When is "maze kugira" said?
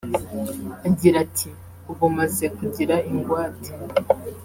2.17-2.95